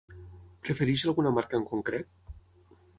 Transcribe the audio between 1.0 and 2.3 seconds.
alguna marca en concret?